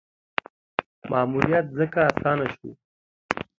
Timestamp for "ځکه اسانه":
1.77-2.47